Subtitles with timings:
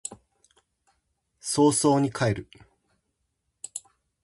[1.39, 2.49] 早々に帰る